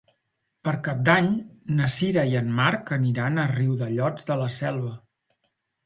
[0.67, 1.27] Per Cap d'Any
[1.81, 4.95] na Sira i en Marc aniran a Riudellots de la Selva.